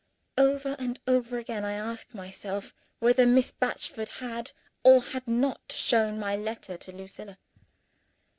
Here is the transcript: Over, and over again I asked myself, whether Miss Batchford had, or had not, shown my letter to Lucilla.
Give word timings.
Over, 0.39 0.75
and 0.79 0.99
over 1.05 1.37
again 1.37 1.63
I 1.63 1.73
asked 1.73 2.15
myself, 2.15 2.73
whether 2.97 3.27
Miss 3.27 3.51
Batchford 3.51 4.09
had, 4.09 4.49
or 4.83 5.03
had 5.03 5.27
not, 5.27 5.71
shown 5.71 6.17
my 6.17 6.35
letter 6.35 6.75
to 6.75 6.91
Lucilla. 6.91 7.37